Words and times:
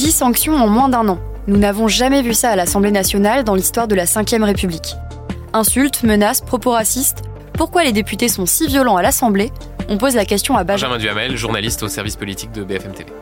10 0.00 0.12
sanctions 0.12 0.56
en 0.56 0.66
moins 0.66 0.88
d'un 0.88 1.06
an. 1.08 1.18
Nous 1.46 1.58
n'avons 1.58 1.86
jamais 1.86 2.22
vu 2.22 2.32
ça 2.32 2.48
à 2.48 2.56
l'Assemblée 2.56 2.90
nationale 2.90 3.44
dans 3.44 3.54
l'histoire 3.54 3.86
de 3.86 3.94
la 3.94 4.06
Ve 4.06 4.42
République. 4.44 4.94
Insultes, 5.52 6.04
menaces, 6.04 6.40
propos 6.40 6.70
racistes, 6.70 7.18
pourquoi 7.52 7.84
les 7.84 7.92
députés 7.92 8.28
sont 8.28 8.46
si 8.46 8.66
violents 8.66 8.96
à 8.96 9.02
l'Assemblée? 9.02 9.52
On 9.90 9.98
pose 9.98 10.14
la 10.14 10.24
question 10.24 10.56
à 10.56 10.64
Benjamin 10.64 10.96
Duhamel, 10.96 11.36
journaliste 11.36 11.82
au 11.82 11.88
service 11.88 12.16
politique 12.16 12.50
de 12.52 12.64
BFM 12.64 12.92
TV. 12.92 13.12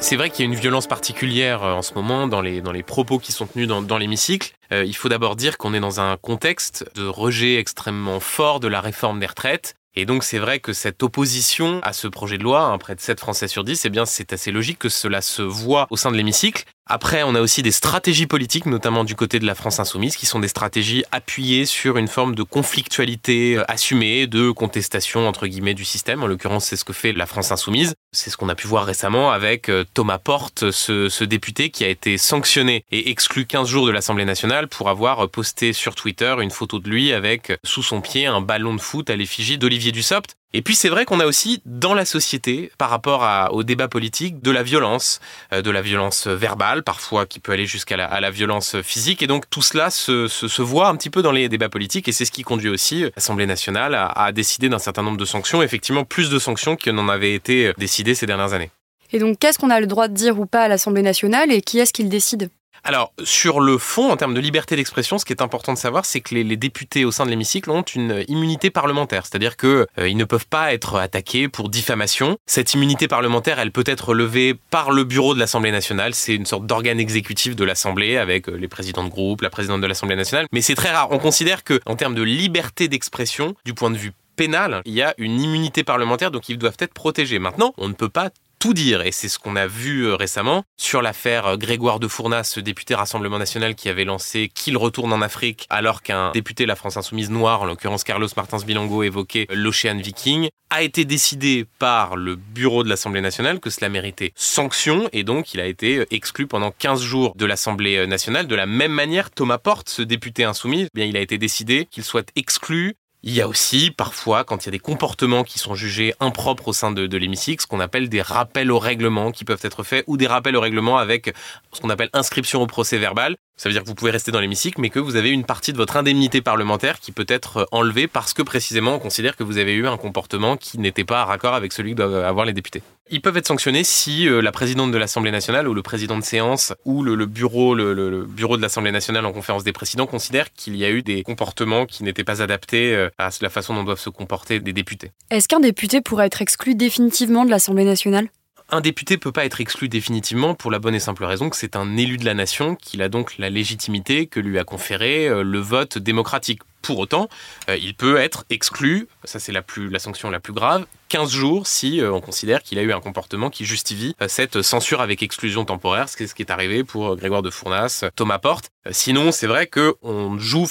C'est 0.00 0.16
vrai 0.16 0.28
qu'il 0.28 0.44
y 0.44 0.48
a 0.48 0.52
une 0.52 0.58
violence 0.58 0.86
particulière 0.86 1.64
euh, 1.64 1.72
en 1.72 1.82
ce 1.82 1.94
moment 1.94 2.28
dans 2.28 2.42
les, 2.42 2.60
dans 2.60 2.72
les 2.72 2.82
propos 2.82 3.18
qui 3.18 3.32
sont 3.32 3.46
tenus 3.46 3.68
dans, 3.68 3.98
l'hémicycle. 3.98 4.52
Euh, 4.70 4.84
il 4.84 4.94
faut 4.94 5.08
d'abord 5.08 5.34
dire 5.34 5.56
qu'on 5.56 5.72
est 5.72 5.80
dans 5.80 5.98
un 5.98 6.18
contexte 6.18 6.84
de 6.94 7.06
rejet 7.06 7.56
extrêmement 7.56 8.20
fort 8.20 8.60
de 8.60 8.68
la 8.68 8.82
réforme 8.82 9.18
des 9.18 9.26
retraites. 9.26 9.76
Et 9.98 10.06
donc 10.06 10.22
c'est 10.22 10.38
vrai 10.38 10.60
que 10.60 10.72
cette 10.72 11.02
opposition 11.02 11.80
à 11.82 11.92
ce 11.92 12.06
projet 12.06 12.38
de 12.38 12.44
loi, 12.44 12.60
hein, 12.60 12.78
près 12.78 12.94
de 12.94 13.00
7 13.00 13.18
Français 13.18 13.48
sur 13.48 13.64
10, 13.64 13.84
eh 13.84 13.88
bien 13.90 14.06
c'est 14.06 14.32
assez 14.32 14.52
logique 14.52 14.78
que 14.78 14.88
cela 14.88 15.20
se 15.20 15.42
voit 15.42 15.88
au 15.90 15.96
sein 15.96 16.12
de 16.12 16.16
l'hémicycle. 16.16 16.66
Après, 16.90 17.22
on 17.22 17.34
a 17.34 17.40
aussi 17.42 17.62
des 17.62 17.70
stratégies 17.70 18.26
politiques, 18.26 18.64
notamment 18.64 19.04
du 19.04 19.14
côté 19.14 19.38
de 19.38 19.44
la 19.44 19.54
France 19.54 19.78
insoumise, 19.78 20.16
qui 20.16 20.24
sont 20.24 20.40
des 20.40 20.48
stratégies 20.48 21.04
appuyées 21.12 21.66
sur 21.66 21.98
une 21.98 22.08
forme 22.08 22.34
de 22.34 22.42
conflictualité 22.42 23.58
euh, 23.58 23.64
assumée, 23.68 24.26
de 24.26 24.50
contestation 24.50 25.28
entre 25.28 25.46
guillemets 25.46 25.74
du 25.74 25.84
système. 25.84 26.22
En 26.22 26.26
l'occurrence, 26.26 26.64
c'est 26.64 26.76
ce 26.76 26.86
que 26.86 26.94
fait 26.94 27.12
la 27.12 27.26
France 27.26 27.52
insoumise. 27.52 27.94
C'est 28.12 28.30
ce 28.30 28.38
qu'on 28.38 28.48
a 28.48 28.54
pu 28.54 28.66
voir 28.66 28.86
récemment 28.86 29.30
avec 29.30 29.68
euh, 29.68 29.84
Thomas 29.92 30.16
Porte, 30.16 30.70
ce, 30.70 31.10
ce, 31.10 31.24
député 31.24 31.68
qui 31.68 31.84
a 31.84 31.88
été 31.88 32.16
sanctionné 32.16 32.84
et 32.90 33.10
exclu 33.10 33.44
15 33.44 33.68
jours 33.68 33.86
de 33.86 33.90
l'Assemblée 33.90 34.24
nationale 34.24 34.66
pour 34.66 34.88
avoir 34.88 35.28
posté 35.28 35.74
sur 35.74 35.94
Twitter 35.94 36.34
une 36.40 36.50
photo 36.50 36.78
de 36.78 36.88
lui 36.88 37.12
avec 37.12 37.52
sous 37.64 37.82
son 37.82 38.00
pied 38.00 38.24
un 38.24 38.40
ballon 38.40 38.74
de 38.74 38.80
foot 38.80 39.10
à 39.10 39.16
l'effigie 39.16 39.58
d'Olivier 39.58 39.92
Dussopt. 39.92 40.37
Et 40.54 40.62
puis 40.62 40.74
c'est 40.74 40.88
vrai 40.88 41.04
qu'on 41.04 41.20
a 41.20 41.26
aussi 41.26 41.60
dans 41.66 41.92
la 41.92 42.06
société, 42.06 42.72
par 42.78 42.88
rapport 42.88 43.52
au 43.52 43.62
débat 43.64 43.86
politique, 43.86 44.40
de 44.40 44.50
la 44.50 44.62
violence, 44.62 45.20
euh, 45.52 45.60
de 45.60 45.70
la 45.70 45.82
violence 45.82 46.26
verbale, 46.26 46.82
parfois 46.82 47.26
qui 47.26 47.38
peut 47.38 47.52
aller 47.52 47.66
jusqu'à 47.66 47.96
la, 47.96 48.30
violence 48.30 48.80
physique. 48.82 49.22
Et 49.22 49.26
donc 49.26 49.48
tout 49.50 49.60
cela 49.60 49.90
se, 49.90 50.62
voit 50.62 50.88
un 50.88 50.96
petit 50.96 51.10
peu 51.10 51.20
dans 51.20 51.32
les 51.32 51.48
débats 51.48 51.68
politiques 51.68 52.08
et 52.08 52.12
c'est 52.12 52.24
ce 52.24 52.32
qui 52.32 52.42
conduit 52.42 52.70
aussi 52.70 53.04
l'Assemblée 53.14 53.46
nationale 53.46 53.94
à, 53.94 54.32
décider 54.32 54.68
d'un 54.68 54.78
certain 54.78 55.02
nombre 55.02 55.18
de 55.18 55.24
sanctions, 55.24 55.62
effectivement 55.62 56.04
plus 56.04 56.30
de 56.30 56.38
sanctions 56.38 56.76
que 56.76 56.90
n'en 56.90 57.08
avait 57.08 57.34
été 57.34 57.72
décidées 57.76 58.14
ces 58.14 58.26
dernières 58.26 58.54
années. 58.54 58.70
Et 59.12 59.18
donc 59.18 59.38
qu'est-ce 59.38 59.58
qu'on 59.58 59.70
a 59.70 59.80
le 59.80 59.86
droit 59.86 60.08
de 60.08 60.14
dire 60.14 60.38
ou 60.38 60.46
pas 60.46 60.62
à 60.62 60.68
l'Assemblée 60.68 61.02
nationale 61.02 61.52
et 61.52 61.60
qui 61.60 61.78
est-ce 61.78 61.92
qui 61.92 62.02
le 62.02 62.08
décide? 62.08 62.50
Alors, 62.84 63.12
sur 63.22 63.60
le 63.60 63.78
fond, 63.78 64.10
en 64.10 64.16
termes 64.16 64.34
de 64.34 64.40
liberté 64.40 64.76
d'expression, 64.76 65.18
ce 65.18 65.24
qui 65.24 65.32
est 65.32 65.42
important 65.42 65.72
de 65.72 65.78
savoir, 65.78 66.04
c'est 66.04 66.20
que 66.20 66.34
les, 66.34 66.56
députés 66.56 67.04
au 67.04 67.10
sein 67.10 67.24
de 67.24 67.30
l'hémicycle 67.30 67.70
ont 67.70 67.82
une 67.82 68.24
immunité 68.28 68.70
parlementaire, 68.70 69.26
c'est-à-dire 69.26 69.56
qu'ils 69.56 69.86
euh, 69.98 70.12
ne 70.12 70.24
peuvent 70.24 70.46
pas 70.46 70.72
être 70.72 70.96
attaqués 70.96 71.48
pour 71.48 71.68
diffamation. 71.68 72.36
Cette 72.46 72.74
immunité 72.74 73.06
parlementaire, 73.06 73.58
elle 73.58 73.70
peut 73.70 73.84
être 73.86 74.12
levée 74.12 74.54
par 74.70 74.90
le 74.90 75.04
bureau 75.04 75.34
de 75.34 75.38
l'Assemblée 75.38 75.70
nationale. 75.70 76.14
C'est 76.14 76.34
une 76.34 76.46
sorte 76.46 76.66
d'organe 76.66 76.98
exécutif 76.98 77.54
de 77.54 77.64
l'Assemblée 77.64 78.16
avec 78.16 78.48
euh, 78.48 78.56
les 78.56 78.68
présidents 78.68 79.04
de 79.04 79.10
groupe, 79.10 79.42
la 79.42 79.50
présidente 79.50 79.80
de 79.80 79.86
l'Assemblée 79.86 80.16
nationale. 80.16 80.46
Mais 80.52 80.60
c'est 80.60 80.74
très 80.74 80.90
rare. 80.90 81.08
On 81.10 81.18
considère 81.18 81.64
que, 81.64 81.80
en 81.86 81.96
termes 81.96 82.14
de 82.14 82.22
liberté 82.22 82.88
d'expression, 82.88 83.54
du 83.64 83.74
point 83.74 83.90
de 83.90 83.96
vue 83.96 84.12
pénal, 84.36 84.82
il 84.84 84.94
y 84.94 85.02
a 85.02 85.14
une 85.18 85.40
immunité 85.40 85.84
parlementaire, 85.84 86.30
donc 86.30 86.48
ils 86.48 86.58
doivent 86.58 86.76
être 86.78 86.94
protégés. 86.94 87.38
Maintenant, 87.38 87.74
on 87.76 87.88
ne 87.88 87.92
peut 87.92 88.08
pas 88.08 88.30
tout 88.58 88.74
dire. 88.74 89.02
Et 89.02 89.12
c'est 89.12 89.28
ce 89.28 89.38
qu'on 89.38 89.56
a 89.56 89.66
vu 89.66 90.06
euh, 90.06 90.14
récemment 90.14 90.64
sur 90.76 91.02
l'affaire 91.02 91.46
euh, 91.46 91.56
Grégoire 91.56 92.00
de 92.00 92.08
Fournas, 92.08 92.44
ce 92.44 92.60
député 92.60 92.94
Rassemblement 92.94 93.38
National 93.38 93.74
qui 93.74 93.88
avait 93.88 94.04
lancé 94.04 94.50
qu'il 94.52 94.76
retourne 94.76 95.12
en 95.12 95.22
Afrique 95.22 95.66
alors 95.70 96.02
qu'un 96.02 96.32
député 96.32 96.64
de 96.64 96.68
la 96.68 96.76
France 96.76 96.96
Insoumise 96.96 97.30
noire, 97.30 97.62
en 97.62 97.66
l'occurrence 97.66 98.04
Carlos 98.04 98.28
Martins 98.36 98.58
Bilongo, 98.66 99.02
évoquait 99.02 99.46
l'Ocean 99.50 99.96
Viking, 99.96 100.48
a 100.70 100.82
été 100.82 101.04
décidé 101.04 101.66
par 101.78 102.16
le 102.16 102.36
bureau 102.36 102.84
de 102.84 102.88
l'Assemblée 102.88 103.20
nationale 103.20 103.60
que 103.60 103.70
cela 103.70 103.88
méritait 103.88 104.32
sanction 104.34 105.08
et 105.12 105.24
donc 105.24 105.54
il 105.54 105.60
a 105.60 105.66
été 105.66 105.98
euh, 105.98 106.06
exclu 106.10 106.46
pendant 106.46 106.70
15 106.70 107.00
jours 107.00 107.34
de 107.36 107.46
l'Assemblée 107.46 108.06
nationale. 108.06 108.46
De 108.46 108.54
la 108.54 108.66
même 108.66 108.92
manière, 108.92 109.30
Thomas 109.30 109.58
Porte, 109.58 109.88
ce 109.88 110.02
député 110.02 110.44
insoumis, 110.44 110.82
eh 110.82 110.88
bien 110.94 111.06
il 111.06 111.16
a 111.16 111.20
été 111.20 111.38
décidé 111.38 111.86
qu'il 111.90 112.04
soit 112.04 112.30
exclu 112.36 112.96
il 113.22 113.34
y 113.34 113.40
a 113.40 113.48
aussi 113.48 113.90
parfois, 113.90 114.44
quand 114.44 114.64
il 114.64 114.66
y 114.66 114.68
a 114.68 114.72
des 114.72 114.78
comportements 114.78 115.44
qui 115.44 115.58
sont 115.58 115.74
jugés 115.74 116.14
impropres 116.20 116.68
au 116.68 116.72
sein 116.72 116.92
de, 116.92 117.16
l'hémicycle, 117.16 117.62
ce 117.62 117.66
qu'on 117.66 117.80
appelle 117.80 118.08
des 118.08 118.22
rappels 118.22 118.70
au 118.70 118.78
règlement 118.78 119.32
qui 119.32 119.44
peuvent 119.44 119.60
être 119.62 119.82
faits 119.82 120.04
ou 120.06 120.16
des 120.16 120.26
rappels 120.26 120.56
au 120.56 120.60
règlement 120.60 120.98
avec 120.98 121.34
ce 121.72 121.80
qu'on 121.80 121.90
appelle 121.90 122.10
inscription 122.12 122.62
au 122.62 122.66
procès 122.66 122.98
verbal. 122.98 123.36
Ça 123.58 123.68
veut 123.68 123.72
dire 123.72 123.82
que 123.82 123.88
vous 123.88 123.96
pouvez 123.96 124.12
rester 124.12 124.30
dans 124.30 124.38
l'hémicycle, 124.38 124.80
mais 124.80 124.88
que 124.88 125.00
vous 125.00 125.16
avez 125.16 125.30
une 125.30 125.42
partie 125.42 125.72
de 125.72 125.76
votre 125.76 125.96
indemnité 125.96 126.40
parlementaire 126.40 127.00
qui 127.00 127.10
peut 127.10 127.26
être 127.28 127.66
enlevée 127.72 128.06
parce 128.06 128.32
que 128.32 128.42
précisément 128.42 128.94
on 128.94 128.98
considère 129.00 129.36
que 129.36 129.42
vous 129.42 129.58
avez 129.58 129.72
eu 129.72 129.88
un 129.88 129.96
comportement 129.96 130.56
qui 130.56 130.78
n'était 130.78 131.02
pas 131.02 131.22
à 131.22 131.24
raccord 131.24 131.54
avec 131.54 131.72
celui 131.72 131.90
que 131.90 131.96
doivent 131.96 132.24
avoir 132.24 132.46
les 132.46 132.52
députés. 132.52 132.82
Ils 133.10 133.20
peuvent 133.20 133.36
être 133.36 133.48
sanctionnés 133.48 133.82
si 133.82 134.28
euh, 134.28 134.40
la 134.40 134.52
présidente 134.52 134.92
de 134.92 134.98
l'Assemblée 134.98 135.32
nationale 135.32 135.66
ou 135.66 135.74
le 135.74 135.82
président 135.82 136.18
de 136.18 136.22
séance 136.22 136.72
ou 136.84 137.02
le, 137.02 137.26
bureau, 137.26 137.74
bureau 137.74 138.56
de 138.56 138.62
l'Assemblée 138.62 138.92
nationale 138.92 139.26
en 139.26 139.32
conférence 139.32 139.64
des 139.64 139.72
présidents 139.72 140.06
considèrent 140.06 140.52
qu'il 140.52 140.76
y 140.76 140.84
a 140.84 140.90
eu 140.90 141.02
des 141.02 141.24
comportements 141.24 141.86
qui 141.86 142.04
n'étaient 142.04 142.22
pas 142.22 142.42
adaptés 142.42 142.94
euh, 142.94 143.10
à 143.18 143.30
la 143.40 143.50
façon 143.50 143.74
dont 143.74 143.82
doivent 143.82 143.98
se 143.98 144.10
comporter 144.10 144.60
des 144.60 144.72
députés. 144.72 145.10
Est-ce 145.30 145.48
qu'un 145.48 145.60
député 145.60 146.00
pourrait 146.00 146.26
être 146.26 146.42
exclu 146.42 146.76
définitivement 146.76 147.44
de 147.44 147.50
l'Assemblée 147.50 147.84
nationale? 147.84 148.28
Un 148.70 148.80
député 148.80 149.16
peut 149.16 149.32
pas 149.32 149.46
être 149.46 149.60
exclu 149.60 149.88
définitivement 149.88 150.54
pour 150.54 150.70
la 150.70 150.78
bonne 150.78 150.94
et 150.94 151.00
simple 151.00 151.24
raison 151.24 151.48
que 151.48 151.56
c'est 151.56 151.74
un 151.74 151.96
élu 151.96 152.18
de 152.18 152.24
la 152.24 152.34
nation 152.34 152.74
qu'il 152.76 153.00
a 153.02 153.08
donc 153.08 153.38
la 153.38 153.48
légitimité 153.48 154.26
que 154.26 154.40
lui 154.40 154.58
a 154.58 154.64
conféré 154.64 155.26
euh, 155.26 155.42
le 155.42 155.58
vote 155.58 155.96
démocratique. 155.96 156.60
Pour 156.88 157.00
autant, 157.00 157.28
euh, 157.68 157.76
il 157.76 157.92
peut 157.92 158.16
être 158.16 158.46
exclu, 158.48 159.08
ça 159.22 159.38
c'est 159.38 159.52
la, 159.52 159.62
sanction 159.98 160.30
la 160.30 160.40
plus 160.40 160.54
grave, 160.54 160.86
15 161.10 161.30
jours 161.30 161.66
si 161.66 162.00
euh, 162.00 162.10
on 162.10 162.22
considère 162.22 162.62
qu'il 162.62 162.78
a 162.78 162.82
eu 162.82 162.94
un 162.94 163.00
comportement 163.00 163.50
qui 163.50 163.66
justifie 163.66 164.16
euh, 164.22 164.26
cette 164.26 164.62
censure 164.62 165.02
avec 165.02 165.22
exclusion 165.22 165.66
temporaire, 165.66 166.08
ce 166.08 166.16
qui 166.16 166.42
est 166.42 166.50
arrivé 166.50 166.84
pour 166.84 167.14
Grégoire 167.14 167.42
de 167.42 167.50
Fournas, 167.50 168.06
Thomas 168.16 168.38
Porte. 168.38 168.70
sinon, 168.90 169.32
c'est 169.32 169.46
vrai 169.46 169.66
que 169.66 169.96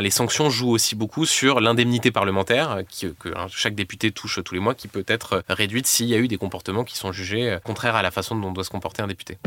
les 0.00 0.10
sanctions 0.10 0.50
jouent 0.50 0.72
aussi 0.72 0.96
beaucoup 0.96 1.26
sur 1.26 1.60
l'indemnité 1.60 2.10
parlementaire 2.10 2.78
que 3.20 3.28
hein, 3.28 3.46
chaque 3.48 3.76
député 3.76 4.10
touche 4.10 4.40
tous 4.44 4.54
les 4.54 4.60
mois, 4.60 4.74
qui 4.74 4.88
peut 4.88 5.04
être 5.06 5.44
réduite 5.48 5.86
s'il 5.86 6.06
y 6.06 6.14
a 6.14 6.18
eu 6.18 6.26
des 6.26 6.38
comportements 6.38 6.82
qui 6.82 6.96
sont 6.96 7.12
jugés 7.12 7.56
contraires 7.62 7.94
à 7.94 8.02
la 8.02 8.10
façon 8.10 8.34
dont 8.34 8.50
doit 8.50 8.64
se 8.64 8.70
comporter 8.70 9.00
un 9.00 9.06
député. 9.06 9.38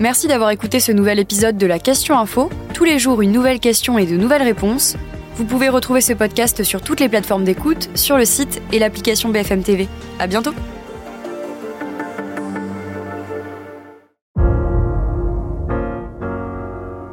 Merci 0.00 0.28
d'avoir 0.28 0.48
écouté 0.48 0.80
ce 0.80 0.92
nouvel 0.92 1.18
épisode 1.18 1.58
de 1.58 1.66
la 1.66 1.78
Question 1.78 2.18
Info. 2.18 2.48
Tous 2.84 2.90
les 2.90 2.98
jours, 2.98 3.22
une 3.22 3.32
nouvelle 3.32 3.60
question 3.60 3.96
et 3.96 4.04
de 4.04 4.14
nouvelles 4.14 4.42
réponses. 4.42 4.98
Vous 5.36 5.46
pouvez 5.46 5.70
retrouver 5.70 6.02
ce 6.02 6.12
podcast 6.12 6.62
sur 6.64 6.82
toutes 6.82 7.00
les 7.00 7.08
plateformes 7.08 7.42
d'écoute, 7.42 7.88
sur 7.94 8.18
le 8.18 8.26
site 8.26 8.60
et 8.72 8.78
l'application 8.78 9.30
BFM 9.30 9.62
TV. 9.62 9.88
À 10.18 10.26
bientôt! 10.26 10.52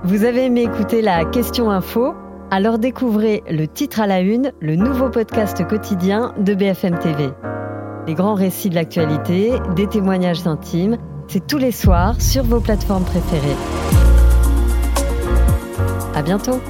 Vous 0.04 0.26
avez 0.26 0.44
aimé 0.48 0.64
écouter 0.64 1.02
la 1.02 1.24
Question 1.24 1.72
Info? 1.72 2.16
Alors 2.50 2.78
découvrez 2.78 3.42
le 3.50 3.66
titre 3.66 4.02
à 4.02 4.08
la 4.08 4.20
une, 4.20 4.52
le 4.60 4.76
nouveau 4.76 5.08
podcast 5.08 5.66
quotidien 5.66 6.34
de 6.38 6.54
BFM 6.54 7.00
TV. 7.00 7.30
Les 8.08 8.14
grands 8.14 8.36
récits 8.36 8.70
de 8.70 8.76
l'actualité, 8.76 9.54
des 9.78 9.88
témoignages 9.88 10.46
intimes, 10.46 10.98
c'est 11.30 11.48
tous 11.48 11.60
les 11.60 11.72
soirs 11.72 12.22
sur 12.22 12.44
vos 12.44 12.60
plateformes 12.60 13.06
préférées. 13.06 14.11
À 16.22 16.24
bientôt! 16.24 16.62